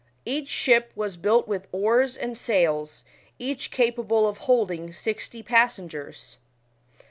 [0.25, 3.03] Each ship was built with oars and sails,
[3.37, 6.37] each cap abL of holding sixty passengers.